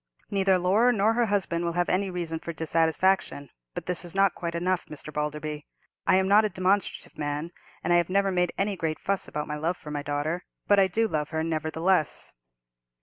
Neither 0.31 0.57
Laura 0.57 0.91
nor 0.91 1.13
her 1.13 1.27
husband 1.27 1.63
will 1.63 1.73
have 1.73 1.87
any 1.87 2.09
reason 2.09 2.39
for 2.39 2.53
dissatisfaction. 2.53 3.51
But 3.75 3.85
this 3.85 4.03
is 4.03 4.15
not 4.15 4.33
quite 4.33 4.55
enough, 4.55 4.87
Mr. 4.87 5.13
Balderby. 5.13 5.67
I 6.07 6.15
am 6.15 6.27
not 6.27 6.43
a 6.43 6.49
demonstrative 6.49 7.19
man, 7.19 7.51
and 7.83 7.93
I 7.93 7.97
have 7.97 8.09
never 8.09 8.31
made 8.31 8.51
any 8.57 8.75
great 8.75 8.97
fuss 8.97 9.27
about 9.27 9.45
my 9.47 9.57
love 9.57 9.77
for 9.77 9.91
my 9.91 10.01
daughter; 10.01 10.43
but 10.65 10.79
I 10.79 10.87
do 10.87 11.07
love 11.07 11.29
her, 11.29 11.43
nevertheless." 11.43 12.33